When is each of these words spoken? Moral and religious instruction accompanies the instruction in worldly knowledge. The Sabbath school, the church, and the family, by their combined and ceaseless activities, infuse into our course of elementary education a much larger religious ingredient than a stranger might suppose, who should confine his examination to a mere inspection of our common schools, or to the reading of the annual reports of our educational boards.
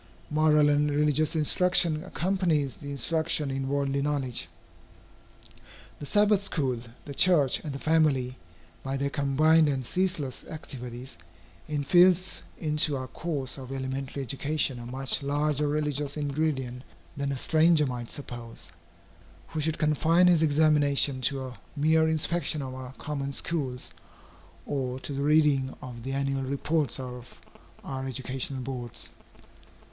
Moral 0.31 0.67
and 0.67 0.89
religious 0.89 1.35
instruction 1.35 2.03
accompanies 2.03 2.73
the 2.77 2.89
instruction 2.89 3.51
in 3.51 3.67
worldly 3.69 4.01
knowledge. 4.01 4.47
The 5.99 6.07
Sabbath 6.07 6.41
school, 6.41 6.79
the 7.05 7.13
church, 7.13 7.59
and 7.59 7.71
the 7.71 7.77
family, 7.77 8.37
by 8.81 8.97
their 8.97 9.11
combined 9.11 9.67
and 9.69 9.85
ceaseless 9.85 10.43
activities, 10.47 11.19
infuse 11.67 12.41
into 12.57 12.97
our 12.97 13.05
course 13.07 13.59
of 13.59 13.71
elementary 13.71 14.23
education 14.23 14.79
a 14.79 14.87
much 14.87 15.21
larger 15.21 15.67
religious 15.67 16.17
ingredient 16.17 16.83
than 17.15 17.31
a 17.31 17.37
stranger 17.37 17.85
might 17.85 18.09
suppose, 18.09 18.71
who 19.49 19.59
should 19.61 19.77
confine 19.77 20.25
his 20.25 20.41
examination 20.41 21.21
to 21.21 21.43
a 21.45 21.59
mere 21.75 22.07
inspection 22.07 22.63
of 22.63 22.73
our 22.73 22.93
common 22.93 23.31
schools, 23.31 23.93
or 24.65 24.99
to 25.01 25.13
the 25.13 25.21
reading 25.21 25.75
of 25.79 26.01
the 26.01 26.13
annual 26.13 26.41
reports 26.41 26.99
of 26.99 27.37
our 27.83 28.07
educational 28.07 28.61
boards. 28.63 29.09